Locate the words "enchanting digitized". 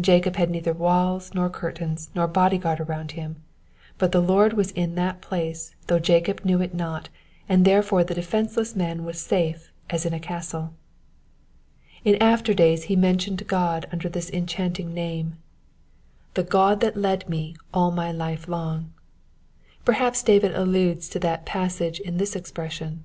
14.30-14.94